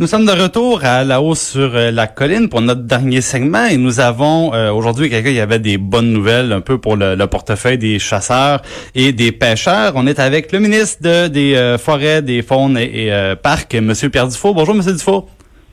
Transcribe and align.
Nous 0.00 0.06
sommes 0.06 0.26
de 0.26 0.30
retour 0.30 0.84
à 0.84 1.02
la 1.02 1.20
hausse 1.20 1.40
sur 1.40 1.74
euh, 1.74 1.90
la 1.90 2.06
colline 2.06 2.48
pour 2.48 2.60
notre 2.60 2.82
dernier 2.82 3.20
segment 3.20 3.64
et 3.64 3.76
nous 3.76 3.98
avons 3.98 4.54
euh, 4.54 4.70
aujourd'hui 4.70 5.10
quelqu'un 5.10 5.32
qui 5.32 5.40
avait 5.40 5.58
des 5.58 5.76
bonnes 5.76 6.12
nouvelles 6.12 6.52
un 6.52 6.60
peu 6.60 6.78
pour 6.78 6.94
le, 6.94 7.16
le, 7.16 7.26
portefeuille 7.26 7.78
des 7.78 7.98
chasseurs 7.98 8.62
et 8.94 9.10
des 9.10 9.32
pêcheurs. 9.32 9.94
On 9.96 10.06
est 10.06 10.20
avec 10.20 10.52
le 10.52 10.60
ministre 10.60 11.02
de, 11.02 11.26
des 11.26 11.56
euh, 11.56 11.78
Forêts, 11.78 12.22
des 12.22 12.42
Faunes 12.42 12.78
et, 12.78 13.08
et 13.08 13.34
Parcs, 13.42 13.74
Monsieur 13.74 14.08
Pierre 14.08 14.28
Dufault. 14.28 14.54
Bonjour, 14.54 14.76
Monsieur 14.76 14.92
Dufault. 14.92 15.28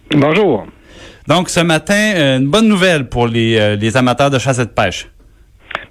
Bonjour. 0.10 0.66
Donc 1.28 1.52
ce 1.52 1.60
matin, 1.60 2.38
une 2.40 2.48
bonne 2.48 2.68
nouvelle 2.68 3.08
pour 3.08 3.28
les, 3.28 3.78
les 3.78 3.96
amateurs 3.96 4.32
de 4.32 4.40
chasse 4.40 4.58
et 4.58 4.66
de 4.66 4.72
pêche. 4.72 5.08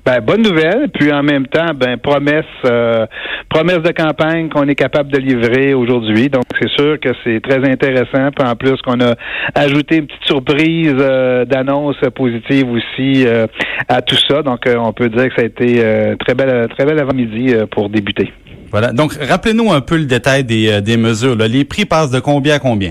Ben, 0.06 0.20
bonne 0.20 0.42
nouvelle, 0.42 0.90
puis 0.92 1.10
en 1.10 1.22
même 1.22 1.46
temps, 1.46 1.72
ben 1.74 1.96
promesse, 1.96 2.44
euh, 2.66 3.06
promesse 3.48 3.78
de 3.78 3.90
campagne 3.90 4.50
qu'on 4.50 4.68
est 4.68 4.74
capable 4.74 5.10
de 5.10 5.16
livrer 5.16 5.72
aujourd'hui. 5.72 6.28
Donc 6.28 6.44
c'est 6.60 6.68
sûr 6.68 7.00
que 7.00 7.08
c'est 7.24 7.40
très 7.40 7.66
intéressant. 7.66 8.30
Puis 8.36 8.46
en 8.46 8.54
plus 8.54 8.76
qu'on 8.82 9.00
a 9.00 9.14
ajouté 9.54 9.96
une 9.96 10.06
petite 10.06 10.24
surprise 10.24 10.94
euh, 10.98 11.46
d'annonce 11.46 11.96
positive 12.14 12.68
aussi 12.70 13.26
euh, 13.26 13.46
à 13.88 14.02
tout 14.02 14.18
ça. 14.28 14.42
Donc 14.42 14.68
on 14.68 14.92
peut 14.92 15.08
dire 15.08 15.30
que 15.30 15.36
ça 15.36 15.42
a 15.42 15.46
été 15.46 15.82
très 16.20 16.34
belle, 16.34 16.68
très 16.76 16.84
belle 16.84 16.98
avant-midi 16.98 17.54
pour 17.70 17.88
débuter. 17.88 18.30
Voilà. 18.70 18.92
Donc 18.92 19.14
rappelez-nous 19.14 19.72
un 19.72 19.80
peu 19.80 19.96
le 19.96 20.04
détail 20.04 20.44
des, 20.44 20.82
des 20.82 20.98
mesures. 20.98 21.34
Là. 21.34 21.48
Les 21.48 21.64
prix 21.64 21.86
passent 21.86 22.10
de 22.10 22.20
combien 22.20 22.56
à 22.56 22.58
combien? 22.58 22.90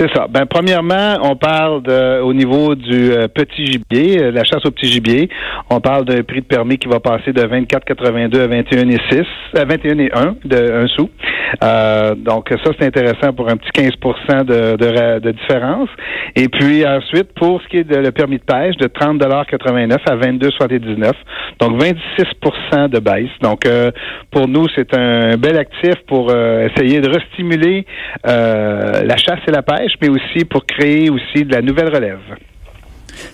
C'est 0.00 0.08
ça. 0.14 0.26
Ben 0.30 0.46
premièrement, 0.46 1.18
on 1.20 1.36
parle 1.36 1.82
de, 1.82 2.22
au 2.22 2.32
niveau 2.32 2.74
du 2.74 3.12
euh, 3.12 3.28
petit 3.28 3.66
gibier, 3.66 4.22
euh, 4.22 4.30
la 4.30 4.44
chasse 4.44 4.64
au 4.64 4.70
petit 4.70 4.86
gibier. 4.86 5.28
On 5.68 5.78
parle 5.78 6.06
d'un 6.06 6.22
prix 6.22 6.40
de 6.40 6.46
permis 6.46 6.78
qui 6.78 6.88
va 6.88 7.00
passer 7.00 7.34
de 7.34 7.42
24,82 7.42 8.40
à 8.40 8.46
21 8.46 8.88
et 8.88 8.98
6, 9.10 9.26
à 9.58 9.66
21 9.66 9.98
et 9.98 10.10
1 10.10 10.36
de 10.42 10.84
un 10.84 10.86
sou. 10.86 11.10
Euh, 11.62 12.14
donc 12.14 12.48
ça 12.48 12.70
c'est 12.78 12.86
intéressant 12.86 13.34
pour 13.34 13.50
un 13.50 13.58
petit 13.58 13.68
15 13.72 13.90
de, 14.46 14.76
de, 14.76 15.18
de, 15.18 15.30
différence. 15.32 15.90
Et 16.34 16.48
puis 16.48 16.86
ensuite 16.86 17.34
pour 17.34 17.60
ce 17.60 17.68
qui 17.68 17.76
est 17.78 17.84
de 17.84 17.96
le 17.96 18.10
permis 18.10 18.38
de 18.38 18.44
pêche 18.44 18.76
de 18.78 18.86
30,89 18.86 19.98
à 20.08 20.16
22,79. 20.16 21.12
Donc 21.58 21.78
26% 21.78 22.88
de 22.88 23.00
baisse. 23.00 23.28
Donc 23.42 23.68
pour 24.30 24.48
nous 24.48 24.66
c'est 24.74 24.96
un 24.96 25.36
bel 25.36 25.58
actif 25.58 25.96
pour 26.06 26.32
essayer 26.32 27.00
de 27.00 27.10
restimuler 27.10 27.84
la 28.24 29.16
chasse 29.18 29.40
et 29.46 29.50
la 29.50 29.62
pêche 29.62 29.89
mais 30.00 30.08
aussi 30.08 30.44
pour 30.44 30.64
créer 30.66 31.10
aussi 31.10 31.44
de 31.44 31.52
la 31.52 31.62
nouvelle 31.62 31.94
relève. 31.94 32.20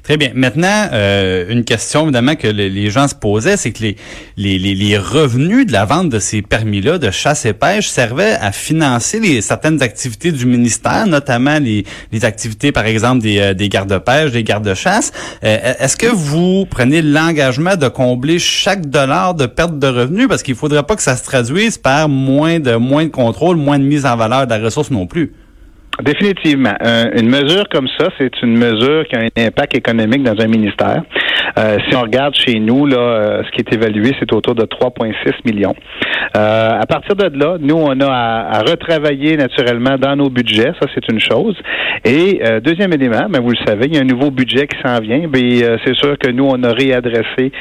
Très 0.02 0.16
bien. 0.16 0.30
Maintenant, 0.34 0.88
euh, 0.92 1.46
une 1.48 1.64
question 1.64 2.04
évidemment 2.04 2.36
que 2.36 2.48
les 2.48 2.90
gens 2.90 3.08
se 3.08 3.14
posaient, 3.14 3.56
c'est 3.56 3.72
que 3.72 3.82
les, 3.82 3.96
les, 4.36 4.58
les, 4.58 4.98
revenus 4.98 5.66
de 5.66 5.72
la 5.72 5.84
vente 5.84 6.08
de 6.08 6.18
ces 6.18 6.42
permis-là 6.42 6.98
de 6.98 7.10
chasse 7.10 7.44
et 7.46 7.52
pêche 7.52 7.88
servaient 7.88 8.36
à 8.40 8.52
financer 8.52 9.40
certaines 9.40 9.82
activités 9.82 10.32
du 10.32 10.46
ministère, 10.46 11.06
notamment 11.06 11.58
les, 11.58 11.84
les 12.12 12.24
activités, 12.24 12.72
par 12.72 12.86
exemple, 12.86 13.22
des, 13.22 13.38
euh, 13.38 13.54
des 13.54 13.68
gardes-pêche, 13.68 14.32
des 14.32 14.44
gardes-chasse. 14.44 15.12
Euh, 15.44 15.74
Est-ce 15.78 15.96
que 15.96 16.06
vous 16.06 16.66
prenez 16.66 17.02
l'engagement 17.02 17.76
de 17.76 17.88
combler 17.88 18.38
chaque 18.38 18.86
dollar 18.86 19.34
de 19.34 19.46
perte 19.46 19.78
de 19.78 19.86
revenus? 19.86 20.28
Parce 20.28 20.42
qu'il 20.42 20.54
faudrait 20.54 20.82
pas 20.82 20.96
que 20.96 21.02
ça 21.02 21.16
se 21.16 21.24
traduise 21.24 21.78
par 21.78 22.08
moins 22.08 22.60
de, 22.60 22.76
moins 22.76 23.04
de 23.04 23.10
contrôle, 23.10 23.56
moins 23.56 23.78
de 23.78 23.84
mise 23.84 24.06
en 24.06 24.16
valeur 24.16 24.46
de 24.46 24.50
la 24.54 24.58
ressource 24.58 24.90
non 24.90 25.06
plus. 25.06 25.32
Définitivement. 26.02 26.74
une 27.14 27.28
mesure 27.28 27.68
comme 27.70 27.88
ça, 27.98 28.08
c'est 28.18 28.42
une 28.42 28.56
mesure 28.56 29.06
qui 29.08 29.16
a 29.16 29.20
un 29.20 29.46
impact 29.46 29.76
économique 29.76 30.22
dans 30.22 30.38
un 30.40 30.46
ministère. 30.46 31.02
Euh, 31.58 31.78
si 31.88 31.96
on 31.96 32.02
regarde 32.02 32.34
chez 32.34 32.58
nous, 32.58 32.86
là, 32.86 32.98
euh, 32.98 33.42
ce 33.44 33.50
qui 33.50 33.60
est 33.60 33.74
évalué, 33.74 34.12
c'est 34.18 34.30
autour 34.32 34.54
de 34.54 34.64
3,6 34.64 35.32
millions. 35.44 35.74
Euh, 36.36 36.80
à 36.80 36.86
partir 36.86 37.16
de 37.16 37.30
là, 37.38 37.56
nous, 37.58 37.76
on 37.76 37.98
a 38.00 38.06
à, 38.06 38.60
retravailler 38.60 39.36
naturellement 39.36 39.96
dans 39.96 40.16
nos 40.16 40.28
budgets. 40.28 40.72
Ça, 40.80 40.88
c'est 40.94 41.08
une 41.10 41.20
chose. 41.20 41.56
Et 42.04 42.40
deuxième 42.62 42.92
élément, 42.92 43.26
ben, 43.28 43.40
vous 43.40 43.50
le 43.50 43.66
savez, 43.66 43.86
il 43.86 43.94
y 43.94 43.98
a 43.98 44.02
un 44.02 44.04
nouveau 44.04 44.30
budget 44.30 44.66
qui 44.66 44.76
s'en 44.84 45.00
vient. 45.00 45.26
Ben, 45.28 45.78
c'est 45.84 45.94
sûr 45.94 46.18
que 46.18 46.30
nous, 46.30 46.44
on 46.44 46.62
a 46.62 46.72
réadressé 46.72 47.52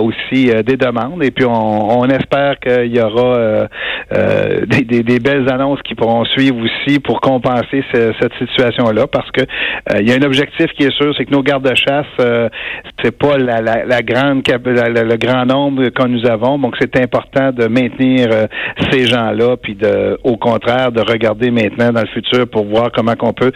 aussi 0.00 0.50
des 0.64 0.76
demandes. 0.76 1.22
Et 1.22 1.30
puis, 1.30 1.44
on, 1.44 2.00
on 2.00 2.08
espère 2.08 2.58
qu'il 2.60 2.94
y 2.94 3.00
aura 3.00 3.68
des, 4.10 4.82
des, 4.82 5.02
des 5.02 5.18
belles 5.18 5.50
annonces 5.52 5.80
qui 5.82 5.94
pourront 5.94 6.24
suivre 6.24 6.56
aussi 6.58 6.98
pour 6.98 7.20
compenser 7.20 7.73
cette 7.90 8.34
situation-là 8.38 9.06
parce 9.06 9.30
que 9.30 9.42
euh, 9.42 10.00
il 10.00 10.08
y 10.08 10.12
a 10.12 10.16
un 10.16 10.22
objectif 10.22 10.66
qui 10.76 10.84
est 10.84 10.96
sûr, 10.96 11.14
c'est 11.16 11.24
que 11.24 11.30
nos 11.30 11.42
gardes-chasse, 11.42 12.06
euh, 12.20 12.48
c'est 13.02 13.16
pas 13.16 13.36
la, 13.38 14.02
grande 14.02 14.42
le 14.46 15.16
grand 15.16 15.46
nombre 15.46 15.88
que 15.88 16.06
nous 16.06 16.26
avons. 16.26 16.58
Donc 16.58 16.76
c'est 16.80 16.96
important 17.00 17.50
de 17.52 17.66
maintenir 17.66 18.28
euh, 18.32 18.46
ces 18.90 19.06
gens-là, 19.06 19.56
puis 19.56 19.74
de, 19.74 20.18
au 20.24 20.36
contraire, 20.36 20.92
de 20.92 21.00
regarder 21.00 21.50
maintenant 21.50 21.92
dans 21.92 22.02
le 22.02 22.08
futur 22.08 22.48
pour 22.48 22.64
voir 22.64 22.90
comment 22.92 23.14
qu'on 23.14 23.32
peut 23.32 23.52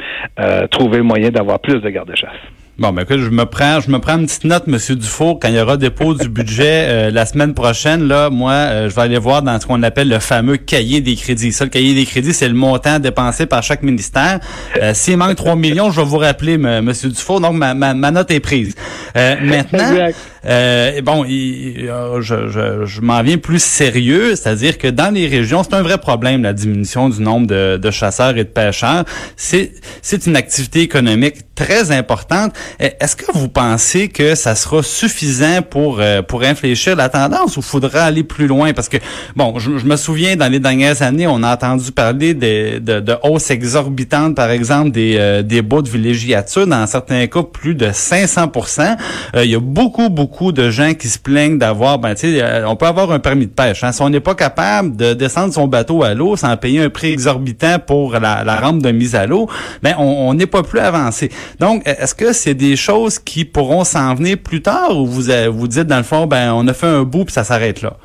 trouver 0.70 0.98
le 0.98 1.04
moyen 1.04 1.30
d'avoir 1.30 1.58
plus 1.58 1.80
de 1.80 1.88
gardes-chasse. 1.90 2.57
Bon, 2.78 2.92
ben 2.92 3.02
écoute, 3.02 3.18
je 3.18 3.28
me 3.30 3.44
prends, 3.44 3.80
je 3.80 3.90
me 3.90 3.98
prends 3.98 4.16
une 4.18 4.26
petite 4.26 4.44
note, 4.44 4.68
Monsieur 4.68 4.94
Dufour, 4.94 5.40
quand 5.40 5.48
il 5.48 5.56
y 5.56 5.60
aura 5.60 5.76
dépôt 5.76 6.14
du 6.14 6.28
budget 6.28 6.84
euh, 6.86 7.10
la 7.10 7.26
semaine 7.26 7.52
prochaine. 7.52 8.06
Là, 8.06 8.30
moi, 8.30 8.52
euh, 8.52 8.88
je 8.88 8.94
vais 8.94 9.02
aller 9.02 9.18
voir 9.18 9.42
dans 9.42 9.58
ce 9.58 9.66
qu'on 9.66 9.82
appelle 9.82 10.08
le 10.08 10.20
fameux 10.20 10.58
cahier 10.58 11.00
des 11.00 11.16
crédits. 11.16 11.50
Ça, 11.50 11.64
le 11.64 11.70
cahier 11.70 11.92
des 11.92 12.06
crédits, 12.06 12.32
c'est 12.32 12.46
le 12.46 12.54
montant 12.54 13.00
dépensé 13.00 13.46
par 13.46 13.64
chaque 13.64 13.82
ministère. 13.82 14.38
Euh, 14.80 14.92
S'il 14.94 15.16
manque 15.16 15.34
3 15.34 15.56
millions, 15.56 15.90
je 15.90 16.00
vais 16.00 16.06
vous 16.06 16.18
rappeler, 16.18 16.56
Monsieur 16.56 17.08
Dufour. 17.08 17.40
Donc, 17.40 17.54
ma, 17.54 17.74
ma, 17.74 17.94
ma 17.94 18.12
note 18.12 18.30
est 18.30 18.38
prise. 18.38 18.76
Euh, 20.44 21.00
bon, 21.02 21.24
je, 21.24 22.48
je, 22.48 22.84
je 22.84 23.00
m'en 23.00 23.22
viens 23.22 23.38
plus 23.38 23.62
sérieux, 23.62 24.36
c'est-à-dire 24.36 24.78
que 24.78 24.88
dans 24.88 25.12
les 25.12 25.26
régions, 25.26 25.62
c'est 25.62 25.74
un 25.74 25.82
vrai 25.82 25.98
problème 25.98 26.42
la 26.42 26.52
diminution 26.52 27.08
du 27.08 27.22
nombre 27.22 27.46
de, 27.46 27.76
de 27.76 27.90
chasseurs 27.90 28.36
et 28.36 28.44
de 28.44 28.48
pêcheurs. 28.48 29.04
C'est 29.36 29.72
c'est 30.02 30.26
une 30.26 30.36
activité 30.36 30.80
économique 30.80 31.36
très 31.54 31.90
importante. 31.90 32.52
Est-ce 32.78 33.16
que 33.16 33.32
vous 33.34 33.48
pensez 33.48 34.08
que 34.08 34.34
ça 34.36 34.54
sera 34.54 34.82
suffisant 34.82 35.60
pour 35.68 35.98
euh, 36.00 36.22
pour 36.22 36.42
infléchir 36.44 36.94
la 36.94 37.08
tendance 37.08 37.56
ou 37.56 37.62
faudra 37.62 38.02
aller 38.02 38.22
plus 38.22 38.46
loin? 38.46 38.72
Parce 38.72 38.88
que, 38.88 38.98
bon, 39.34 39.58
je, 39.58 39.70
me 39.70 39.96
souviens, 39.96 40.36
dans 40.36 40.50
les 40.50 40.60
dernières 40.60 41.02
années, 41.02 41.26
on 41.26 41.42
a 41.42 41.54
entendu 41.54 41.90
parler 41.90 42.34
de, 42.34 42.78
de, 42.78 43.16
hausses 43.24 43.50
exorbitantes, 43.50 44.36
par 44.36 44.50
exemple, 44.50 44.92
des, 44.92 45.16
euh, 45.18 45.42
des 45.42 45.62
baux 45.62 45.82
de 45.82 45.88
villégiature, 45.88 46.66
dans 46.66 46.86
certains 46.86 47.26
cas, 47.26 47.42
plus 47.42 47.74
de 47.74 47.90
500 47.92 48.52
euh, 49.34 49.44
Il 49.44 49.50
y 49.50 49.56
a 49.56 49.60
beaucoup 49.60 50.08
de 50.52 50.70
gens 50.70 50.94
qui 50.94 51.08
se 51.08 51.18
plaignent 51.18 51.58
d'avoir, 51.58 51.98
ben, 51.98 52.14
tu 52.14 52.36
sais, 52.36 52.64
on 52.66 52.76
peut 52.76 52.86
avoir 52.86 53.10
un 53.12 53.18
permis 53.18 53.46
de 53.46 53.52
pêche. 53.52 53.82
Hein. 53.84 53.92
Si 53.92 54.02
on 54.02 54.10
n'est 54.10 54.20
pas 54.20 54.34
capable 54.34 54.96
de 54.96 55.14
descendre 55.14 55.52
son 55.52 55.66
bateau 55.66 56.02
à 56.02 56.14
l'eau 56.14 56.36
sans 56.36 56.56
payer 56.56 56.82
un 56.82 56.90
prix 56.90 57.12
exorbitant 57.12 57.78
pour 57.84 58.12
la, 58.12 58.44
la 58.44 58.56
rampe 58.56 58.82
de 58.82 58.90
mise 58.90 59.14
à 59.14 59.26
l'eau, 59.26 59.48
ben, 59.82 59.94
on 59.98 60.32
n'est 60.34 60.46
pas 60.46 60.62
plus 60.62 60.80
avancé. 60.80 61.30
Donc, 61.58 61.82
est-ce 61.86 62.14
que 62.14 62.32
c'est 62.32 62.54
des 62.54 62.76
choses 62.76 63.18
qui 63.18 63.44
pourront 63.44 63.84
s'en 63.84 64.14
venir 64.14 64.38
plus 64.38 64.62
tard 64.62 64.96
ou 64.96 65.06
vous 65.06 65.24
vous 65.50 65.68
dites 65.68 65.86
dans 65.86 65.96
le 65.96 66.02
fond 66.02 66.26
ben 66.26 66.52
on 66.52 66.66
a 66.68 66.72
fait 66.72 66.86
un 66.86 67.02
bout 67.02 67.24
puis 67.24 67.32
ça 67.32 67.44
s'arrête 67.44 67.82
là? 67.82 67.96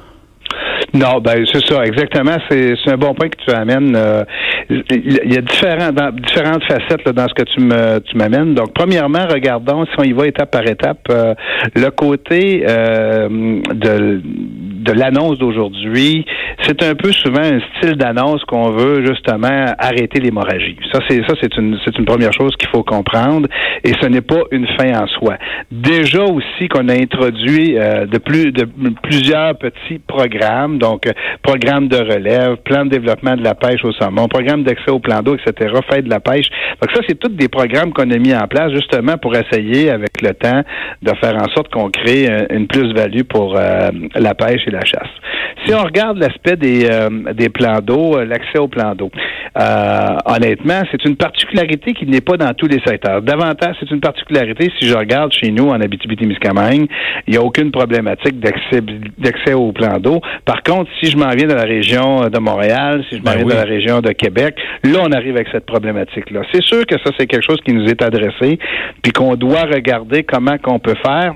Non, 0.93 1.19
ben 1.21 1.43
c'est 1.51 1.65
ça, 1.65 1.83
exactement. 1.85 2.37
C'est 2.49 2.75
un 2.87 2.97
bon 2.97 3.15
point 3.15 3.27
que 3.27 3.43
tu 3.43 3.51
amènes. 3.51 3.95
Euh, 3.95 4.23
il 4.69 5.33
y 5.33 5.37
a 5.37 5.41
différents, 5.41 5.89
différentes 6.11 6.63
facettes 6.65 7.09
dans 7.09 7.27
ce 7.27 7.33
que 7.33 7.43
tu 7.43 7.61
me 7.61 7.99
tu 7.99 8.15
m'amènes. 8.15 8.53
Donc, 8.53 8.73
premièrement, 8.75 9.25
regardons 9.27 9.85
si 9.85 9.91
on 9.97 10.03
y 10.03 10.11
va 10.11 10.27
étape 10.27 10.51
par 10.51 10.67
étape. 10.67 11.07
Euh, 11.09 11.33
le 11.75 11.89
côté 11.89 12.63
euh, 12.67 13.27
de 13.73 14.21
de 14.23 14.91
l'annonce 14.91 15.39
d'aujourd'hui, 15.39 16.25
c'est 16.61 16.81
un 16.83 16.95
peu 16.95 17.11
souvent 17.11 17.41
un 17.41 17.59
style 17.77 17.95
d'annonce 17.95 18.43
qu'on 18.45 18.71
veut 18.71 19.05
justement 19.05 19.65
arrêter 19.77 20.19
l'hémorragie. 20.19 20.77
Ça, 20.91 20.99
c'est 21.07 21.21
ça, 21.27 21.33
c'est 21.41 21.55
une, 21.57 21.77
c'est 21.83 21.97
une 21.97 22.05
première 22.05 22.33
chose 22.33 22.55
qu'il 22.57 22.69
faut 22.69 22.83
comprendre, 22.83 23.47
et 23.83 23.93
ce 24.01 24.07
n'est 24.07 24.21
pas 24.21 24.41
une 24.51 24.67
fin 24.77 25.01
en 25.01 25.07
soi. 25.07 25.37
Déjà 25.71 26.23
aussi 26.23 26.67
qu'on 26.69 26.87
a 26.89 26.93
introduit 26.93 27.77
euh, 27.77 28.05
de 28.05 28.17
plus 28.17 28.51
de 28.51 28.67
plusieurs 29.01 29.57
petits 29.57 29.99
programmes, 29.99 30.77
donc 30.77 31.07
euh, 31.07 31.11
de 31.63 32.13
relève, 32.13 32.57
plan 32.57 32.85
de 32.85 32.89
développement 32.89 33.35
de 33.35 33.43
la 33.43 33.55
pêche 33.55 33.83
au 33.83 33.91
saumon, 33.93 34.27
programme 34.27 34.63
d'accès 34.63 34.91
au 34.91 34.99
plan 34.99 35.21
d'eau, 35.21 35.35
etc., 35.35 35.73
fête 35.89 36.05
de 36.05 36.09
la 36.09 36.19
pêche. 36.19 36.47
Donc 36.81 36.91
ça, 36.93 37.01
c'est 37.07 37.17
tous 37.17 37.29
des 37.29 37.47
programmes 37.47 37.93
qu'on 37.93 38.09
a 38.11 38.17
mis 38.17 38.35
en 38.35 38.47
place 38.47 38.71
justement 38.73 39.17
pour 39.17 39.35
essayer, 39.35 39.89
avec 39.89 40.21
le 40.21 40.33
temps, 40.33 40.61
de 41.01 41.11
faire 41.21 41.35
en 41.35 41.47
sorte 41.53 41.71
qu'on 41.71 41.89
crée 41.89 42.27
une 42.49 42.67
plus-value 42.67 43.23
pour 43.23 43.55
la 43.55 44.33
pêche 44.35 44.61
et 44.67 44.71
la 44.71 44.83
chasse. 44.85 45.09
Si 45.65 45.73
on 45.73 45.83
regarde 45.83 46.17
l'aspect 46.17 46.42
des, 46.51 46.85
euh, 46.89 47.09
des 47.33 47.49
plans 47.49 47.79
d'eau, 47.81 48.17
euh, 48.17 48.25
l'accès 48.25 48.59
aux 48.59 48.67
plans 48.67 48.95
d'eau, 48.95 49.09
euh, 49.59 50.07
honnêtement, 50.25 50.81
c'est 50.91 51.03
une 51.05 51.15
particularité 51.15 51.93
qui 51.93 52.05
n'est 52.05 52.21
pas 52.21 52.37
dans 52.37 52.53
tous 52.53 52.67
les 52.67 52.79
secteurs. 52.85 53.21
Davantage, 53.21 53.75
c'est 53.79 53.89
une 53.91 53.99
particularité, 53.99 54.71
si 54.79 54.87
je 54.87 54.95
regarde 54.95 55.31
chez 55.31 55.51
nous 55.51 55.69
en 55.69 55.79
Abitibi-Témiscamingue, 55.79 56.87
il 57.27 57.31
n'y 57.31 57.37
a 57.37 57.41
aucune 57.41 57.71
problématique 57.71 58.39
d'accès, 58.39 59.53
aux 59.53 59.71
plans 59.71 59.99
d'eau. 59.99 60.21
Par 60.45 60.63
contre, 60.63 60.89
si 61.01 61.09
je 61.09 61.17
m'en 61.17 61.29
viens 61.29 61.47
de 61.47 61.53
la 61.53 61.63
région 61.63 62.29
de 62.29 62.39
Montréal, 62.39 63.03
si 63.09 63.17
je 63.17 63.23
m'en 63.23 63.31
ben 63.31 63.37
viens 63.37 63.45
de 63.45 63.53
la 63.53 63.63
région 63.63 64.01
de 64.01 64.11
Québec, 64.11 64.55
là, 64.83 64.99
on 65.03 65.11
arrive 65.11 65.35
avec 65.35 65.47
cette 65.51 65.65
problématique-là. 65.65 66.41
C'est 66.51 66.63
sûr 66.63 66.85
que 66.85 66.95
ça, 67.03 67.11
c'est 67.17 67.27
quelque 67.27 67.45
chose 67.45 67.59
qui 67.65 67.73
nous 67.73 67.85
est 67.87 68.01
adressé, 68.01 68.59
puis 69.01 69.11
qu'on 69.11 69.35
doit 69.35 69.63
regarder 69.63 70.23
comment 70.23 70.57
qu'on 70.57 70.79
peut 70.79 70.95
faire 71.05 71.33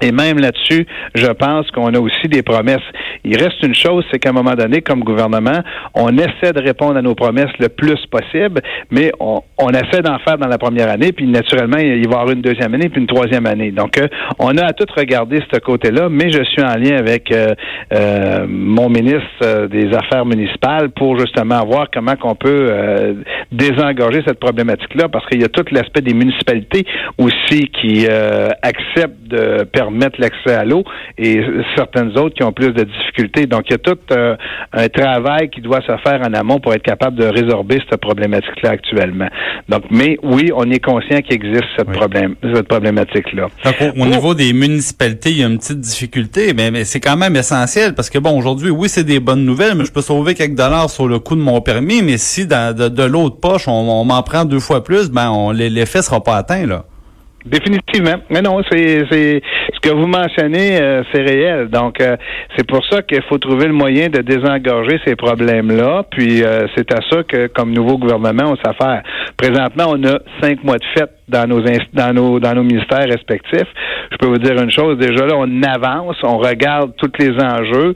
et 0.00 0.12
même 0.12 0.38
là-dessus, 0.38 0.86
je 1.14 1.26
pense 1.26 1.70
qu'on 1.70 1.92
a 1.94 1.98
aussi 1.98 2.28
des 2.28 2.42
promesses. 2.42 2.78
Il 3.24 3.36
reste 3.36 3.62
une 3.62 3.74
chose, 3.74 4.04
c'est 4.10 4.18
qu'à 4.18 4.30
un 4.30 4.32
moment 4.32 4.54
donné, 4.54 4.80
comme 4.80 5.00
gouvernement, 5.00 5.60
on 5.94 6.16
essaie 6.16 6.52
de 6.52 6.62
répondre 6.62 6.96
à 6.96 7.02
nos 7.02 7.14
promesses 7.14 7.50
le 7.58 7.68
plus 7.68 7.98
possible, 8.06 8.60
mais 8.90 9.10
on, 9.18 9.42
on 9.58 9.70
essaie 9.70 10.02
d'en 10.02 10.18
faire 10.20 10.38
dans 10.38 10.46
la 10.46 10.58
première 10.58 10.88
année, 10.88 11.12
puis 11.12 11.26
naturellement, 11.26 11.78
il 11.78 12.06
va 12.08 12.16
y 12.16 12.20
avoir 12.20 12.30
une 12.30 12.42
deuxième 12.42 12.74
année, 12.74 12.88
puis 12.88 13.00
une 13.00 13.06
troisième 13.06 13.46
année. 13.46 13.72
Donc, 13.72 13.98
euh, 13.98 14.06
on 14.38 14.56
a 14.56 14.66
à 14.66 14.72
tout 14.72 14.86
regarder 14.96 15.40
ce 15.52 15.58
côté-là, 15.58 16.08
mais 16.08 16.30
je 16.30 16.42
suis 16.44 16.62
en 16.62 16.76
lien 16.76 16.96
avec 16.96 17.32
euh, 17.32 17.54
euh, 17.92 18.46
mon 18.48 18.88
ministre 18.88 19.66
des 19.66 19.92
Affaires 19.94 20.24
municipales 20.24 20.90
pour 20.90 21.18
justement 21.18 21.64
voir 21.64 21.88
comment 21.92 22.16
qu'on 22.16 22.34
peut 22.34 22.68
désengorger 23.50 24.22
cette 24.26 24.38
problématique-là, 24.38 25.08
parce 25.08 25.26
qu'il 25.26 25.40
y 25.40 25.44
a 25.44 25.48
tout 25.48 25.64
l'aspect 25.70 26.00
des 26.00 26.14
municipalités 26.14 26.84
aussi 27.18 27.68
qui 27.68 28.06
acceptent 28.62 29.28
de 29.28 29.64
permettre 29.64 29.87
permettre 29.88 30.20
l'accès 30.20 30.54
à 30.54 30.64
l'eau 30.64 30.84
et 31.16 31.40
certaines 31.76 32.16
autres 32.18 32.34
qui 32.34 32.42
ont 32.42 32.52
plus 32.52 32.72
de 32.72 32.84
difficultés. 32.84 33.46
Donc, 33.46 33.62
il 33.68 33.72
y 33.72 33.74
a 33.74 33.78
tout 33.78 33.98
euh, 34.12 34.36
un 34.72 34.88
travail 34.88 35.48
qui 35.50 35.60
doit 35.60 35.80
se 35.80 35.96
faire 35.98 36.20
en 36.20 36.32
amont 36.34 36.60
pour 36.60 36.74
être 36.74 36.82
capable 36.82 37.16
de 37.16 37.26
résorber 37.26 37.80
cette 37.88 38.00
problématique-là 38.00 38.70
actuellement. 38.70 39.28
Donc, 39.68 39.84
mais 39.90 40.18
oui, 40.22 40.50
on 40.54 40.70
est 40.70 40.84
conscient 40.84 41.20
qu'il 41.20 41.34
existe 41.34 41.64
cette, 41.76 41.90
problème, 41.90 42.34
cette 42.54 42.68
problématique-là. 42.68 43.46
Au, 43.96 44.06
niveau 44.06 44.34
des 44.34 44.52
municipalités, 44.52 45.30
il 45.30 45.38
y 45.38 45.44
a 45.44 45.46
une 45.46 45.58
petite 45.58 45.80
difficulté, 45.80 46.52
mais, 46.54 46.70
mais 46.70 46.84
c'est 46.84 47.00
quand 47.00 47.16
même 47.16 47.36
essentiel 47.36 47.94
parce 47.94 48.10
que 48.10 48.18
bon, 48.18 48.36
aujourd'hui, 48.36 48.70
oui, 48.70 48.88
c'est 48.88 49.04
des 49.04 49.20
bonnes 49.20 49.44
nouvelles, 49.44 49.74
mais 49.76 49.84
je 49.84 49.92
peux 49.92 50.02
sauver 50.02 50.34
quelques 50.34 50.56
dollars 50.56 50.90
sur 50.90 51.08
le 51.08 51.18
coût 51.18 51.36
de 51.36 51.40
mon 51.40 51.60
permis, 51.60 52.02
mais 52.02 52.18
si 52.18 52.46
dans, 52.46 52.74
de, 52.74 53.02
l'autre 53.04 53.40
poche, 53.40 53.68
on, 53.68 54.04
m'en 54.04 54.22
prend 54.22 54.44
deux 54.44 54.60
fois 54.60 54.84
plus, 54.84 55.10
ben 55.10 55.52
l'effet 55.52 56.02
sera 56.02 56.22
pas 56.22 56.36
atteint 56.36 56.66
là. 56.66 56.84
Définitivement. 57.46 58.16
Mais 58.30 58.42
non, 58.42 58.60
c'est 58.70 59.04
ce 59.10 59.40
que 59.88 59.94
vous 59.94 60.06
mentionnez, 60.06 60.80
euh, 60.80 61.02
c'est 61.12 61.22
réel. 61.22 61.68
Donc, 61.68 62.00
euh, 62.00 62.16
c'est 62.56 62.66
pour 62.66 62.84
ça 62.86 63.00
qu'il 63.02 63.22
faut 63.22 63.38
trouver 63.38 63.66
le 63.66 63.72
moyen 63.72 64.08
de 64.08 64.20
désengorger 64.20 65.00
ces 65.06 65.16
problèmes-là. 65.16 66.04
Puis, 66.10 66.42
euh, 66.42 66.66
c'est 66.76 66.92
à 66.92 67.00
ça 67.10 67.22
que, 67.22 67.46
comme 67.46 67.72
nouveau 67.72 67.96
gouvernement, 67.96 68.52
on 68.52 68.56
s'affaire. 68.56 69.02
Présentement, 69.36 69.84
on 69.88 70.04
a 70.04 70.18
cinq 70.42 70.62
mois 70.62 70.76
de 70.76 70.84
fête 70.96 71.12
dans 71.28 71.46
nos 71.46 71.60
dans 71.92 72.14
nos 72.14 72.40
dans 72.40 72.54
nos 72.54 72.62
ministères 72.62 73.04
respectifs. 73.04 73.68
Je 74.10 74.16
peux 74.16 74.26
vous 74.26 74.38
dire 74.38 74.60
une 74.60 74.70
chose, 74.70 74.98
déjà 74.98 75.26
là, 75.26 75.34
on 75.36 75.62
avance, 75.62 76.16
on 76.22 76.38
regarde 76.38 76.92
tous 76.96 77.12
les 77.18 77.30
enjeux. 77.32 77.94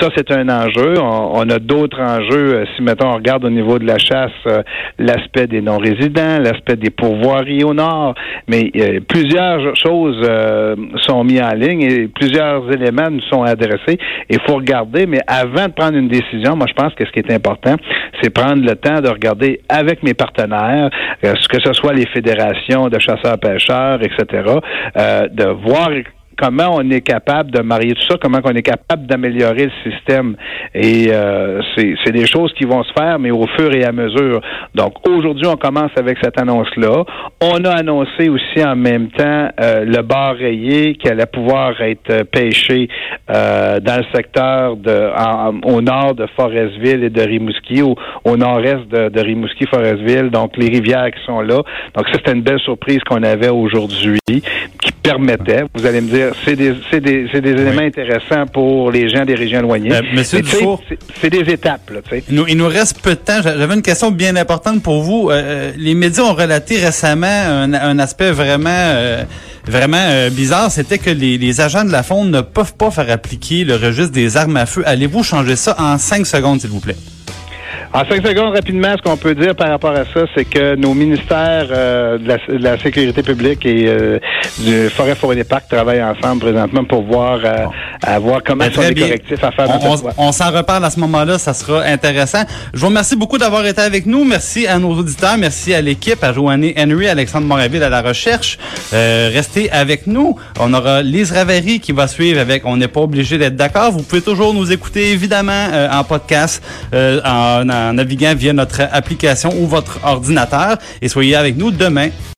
Ça, 0.00 0.08
c'est 0.16 0.30
un 0.32 0.48
enjeu. 0.48 0.94
On, 1.00 1.48
a 1.48 1.58
d'autres 1.58 2.00
enjeux. 2.00 2.64
Si 2.76 2.82
mettons 2.82 3.08
on 3.08 3.14
regarde 3.14 3.44
au 3.44 3.50
niveau 3.50 3.78
de 3.78 3.86
la 3.86 3.98
chasse, 3.98 4.32
l'aspect 4.98 5.46
des 5.46 5.60
non-résidents, 5.60 6.38
l'aspect 6.40 6.76
des 6.76 6.90
pourvoiries 6.90 7.64
au 7.64 7.74
nord, 7.74 8.14
mais 8.48 8.70
plusieurs 9.08 9.76
choses 9.76 10.28
sont 11.02 11.24
mis 11.24 11.40
en 11.40 11.52
ligne 11.52 11.82
et 11.82 12.08
plusieurs 12.08 12.70
éléments 12.72 13.10
nous 13.10 13.22
sont 13.22 13.42
adressés. 13.42 13.98
Il 14.28 14.40
faut 14.46 14.56
regarder, 14.56 15.06
mais 15.06 15.20
avant 15.26 15.66
de 15.66 15.72
prendre 15.72 15.96
une 15.96 16.08
décision, 16.08 16.56
moi 16.56 16.66
je 16.68 16.74
pense 16.74 16.94
que 16.94 17.04
ce 17.04 17.12
qui 17.12 17.20
est 17.20 17.32
important, 17.32 17.76
c'est 18.20 18.30
prendre 18.30 18.64
le 18.64 18.74
temps 18.76 19.00
de 19.00 19.08
regarder 19.08 19.60
avec 19.68 20.02
mes 20.02 20.14
partenaires, 20.14 20.90
euh, 21.24 21.34
que 21.50 21.60
ce 21.60 21.72
soit 21.72 21.92
les 21.92 22.06
fédérations 22.06 22.88
de 22.88 22.98
chasseurs-pêcheurs, 22.98 24.00
etc., 24.02 24.44
euh, 24.96 25.28
de 25.28 25.44
voir 25.44 25.90
comment 26.36 26.76
on 26.76 26.90
est 26.90 27.00
capable 27.00 27.50
de 27.50 27.60
marier 27.60 27.94
tout 27.94 28.06
ça, 28.08 28.16
comment 28.20 28.38
on 28.44 28.54
est 28.54 28.62
capable 28.62 29.06
d'améliorer 29.06 29.66
le 29.66 29.90
système. 29.90 30.36
Et 30.74 31.08
euh, 31.10 31.60
c'est 31.76 32.12
des 32.12 32.26
choses 32.26 32.52
qui 32.54 32.64
vont 32.64 32.82
se 32.84 32.92
faire, 32.92 33.18
mais 33.18 33.30
au 33.30 33.46
fur 33.58 33.72
et 33.74 33.84
à 33.84 33.92
mesure. 33.92 34.40
Donc 34.74 34.94
aujourd'hui, 35.08 35.46
on 35.46 35.56
commence 35.56 35.92
avec 35.96 36.18
cette 36.22 36.40
annonce-là. 36.40 37.04
On 37.40 37.64
a 37.64 37.70
annoncé 37.70 38.28
aussi 38.28 38.64
en 38.64 38.76
même 38.76 39.08
temps 39.10 39.48
euh, 39.60 39.84
le 39.84 40.02
bar 40.02 40.34
rayé 40.36 40.94
qui 40.94 41.08
allait 41.08 41.26
pouvoir 41.26 41.80
être 41.80 42.24
pêché 42.24 42.88
euh, 43.30 43.80
dans 43.80 43.98
le 43.98 44.04
secteur 44.14 44.76
de 44.76 45.10
au 45.64 45.80
nord 45.80 46.14
de 46.14 46.26
Forestville 46.36 47.04
et 47.04 47.10
de 47.10 47.20
Rimouski, 47.20 47.82
au, 47.82 47.94
au 48.24 48.36
nord-est 48.36 48.88
de, 48.88 49.08
de 49.08 49.20
Rimouski-Forestville, 49.20 50.30
donc 50.30 50.56
les 50.56 50.68
rivières 50.68 51.10
qui 51.10 51.24
sont 51.24 51.40
là. 51.40 51.56
Donc 51.94 52.08
ça, 52.08 52.14
c'était 52.14 52.32
une 52.32 52.42
belle 52.42 52.60
surprise 52.60 53.00
qu'on 53.08 53.22
avait 53.22 53.50
aujourd'hui 53.50 54.18
qui 54.26 54.92
permettait, 55.02 55.64
vous 55.74 55.86
allez 55.86 56.00
me 56.00 56.08
dire, 56.08 56.23
c'est 56.44 56.56
des, 56.56 57.26
éléments 57.34 57.82
intéressants 57.82 58.46
pour 58.52 58.90
les 58.90 59.08
gens 59.08 59.24
des 59.24 59.34
régions 59.34 59.60
éloignées. 59.60 59.92
Euh, 59.92 60.02
monsieur 60.14 60.40
Dufour, 60.40 60.82
c'est 61.20 61.30
des 61.30 61.52
étapes. 61.52 61.90
Là, 61.90 62.00
il, 62.28 62.34
nous, 62.34 62.46
il 62.48 62.56
nous 62.56 62.68
reste 62.68 63.00
peu 63.00 63.10
de 63.10 63.20
temps. 63.20 63.40
J'avais 63.42 63.74
une 63.74 63.82
question 63.82 64.10
bien 64.10 64.36
importante 64.36 64.82
pour 64.82 65.02
vous. 65.02 65.30
Euh, 65.30 65.42
euh, 65.44 65.72
les 65.76 65.94
médias 65.94 66.24
ont 66.24 66.34
relaté 66.34 66.78
récemment 66.84 67.26
un, 67.26 67.72
un 67.72 67.98
aspect 67.98 68.30
vraiment 68.30 68.70
euh, 68.70 69.24
vraiment 69.66 70.28
bizarre, 70.30 70.70
c'était 70.70 70.98
que 70.98 71.10
les, 71.10 71.38
les, 71.38 71.60
agents 71.60 71.84
de 71.84 71.90
la 71.90 72.02
Fonde 72.02 72.30
ne 72.30 72.42
peuvent 72.42 72.74
pas 72.74 72.90
faire 72.90 73.10
appliquer 73.10 73.64
le 73.64 73.76
registre 73.76 74.12
des 74.12 74.36
armes 74.36 74.56
à 74.56 74.66
feu. 74.66 74.82
Allez-vous 74.84 75.22
changer 75.22 75.56
ça 75.56 75.74
en 75.78 75.96
cinq 75.96 76.26
secondes, 76.26 76.60
s'il 76.60 76.70
vous 76.70 76.80
plaît? 76.80 76.96
En 77.96 78.04
cinq 78.06 78.26
secondes, 78.26 78.52
rapidement, 78.52 78.92
ce 78.96 79.02
qu'on 79.02 79.16
peut 79.16 79.36
dire 79.36 79.54
par 79.54 79.68
rapport 79.68 79.92
à 79.92 80.04
ça, 80.04 80.24
c'est 80.34 80.44
que 80.44 80.74
nos 80.74 80.94
ministères 80.94 81.68
euh, 81.70 82.18
de, 82.18 82.58
la, 82.58 82.76
sécurité 82.76 83.22
publique 83.22 83.64
et 83.64 83.84
euh, 83.86 84.18
du 84.58 84.88
Forêt 84.88 85.14
Forêt 85.14 85.36
des 85.36 85.44
Parcs 85.44 85.68
travaillent 85.68 86.02
ensemble 86.02 86.40
présentement 86.40 86.84
pour 86.84 87.04
voir, 87.04 87.38
euh, 87.44 88.18
voir 88.18 88.40
comment 88.44 88.64
sont 88.72 88.80
les 88.80 88.94
correctifs 88.96 89.44
à 89.44 89.52
faire. 89.52 89.68
On, 89.80 90.26
on, 90.26 90.32
s'en 90.32 90.50
reparle 90.50 90.84
à 90.84 90.90
ce 90.90 90.98
moment-là, 90.98 91.38
ça 91.38 91.54
sera 91.54 91.82
intéressant. 91.84 92.42
Je 92.72 92.80
vous 92.80 92.88
remercie 92.88 93.14
beaucoup 93.14 93.38
d'avoir 93.38 93.64
été 93.64 93.80
avec 93.80 94.06
nous. 94.06 94.24
Merci 94.24 94.66
à 94.66 94.80
nos 94.80 94.90
auditeurs, 94.94 95.38
merci 95.38 95.72
à 95.72 95.80
l'équipe, 95.80 96.24
à 96.24 96.32
Joanne 96.32 96.72
Henry, 96.76 97.06
Alexandre 97.06 97.46
Moraville 97.46 97.84
à 97.84 97.90
la 97.90 98.02
recherche. 98.02 98.58
restez 98.90 99.70
avec 99.70 100.08
nous. 100.08 100.36
On 100.58 100.74
aura 100.74 101.00
Lise 101.00 101.30
Ravary 101.30 101.78
qui 101.78 101.92
va 101.92 102.08
suivre 102.08 102.40
avec 102.40 102.66
On 102.66 102.76
n'est 102.76 102.88
pas 102.88 103.02
obligé 103.02 103.38
d'être 103.38 103.54
d'accord. 103.54 103.92
Vous 103.92 104.02
pouvez 104.02 104.22
toujours 104.22 104.52
nous 104.52 104.72
écouter 104.72 105.12
évidemment 105.12 105.68
en 105.92 106.02
podcast, 106.02 106.60
en, 106.92 107.83
en 107.84 107.94
naviguant 107.94 108.34
via 108.34 108.52
notre 108.52 108.82
application 108.92 109.50
ou 109.60 109.66
votre 109.66 110.00
ordinateur. 110.04 110.78
Et 111.02 111.08
soyez 111.08 111.36
avec 111.36 111.56
nous 111.56 111.70
demain 111.70 112.08